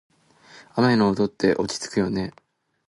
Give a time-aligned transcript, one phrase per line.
[0.77, 2.33] 雨の音って落ち着くよね。